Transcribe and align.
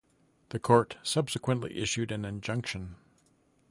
The 0.49 0.57
court 0.57 0.97
subsequently 1.03 1.77
issued 1.77 2.11
an 2.11 2.25
injunction. 2.25 2.95